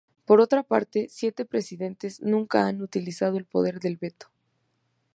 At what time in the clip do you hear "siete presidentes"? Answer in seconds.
1.11-2.21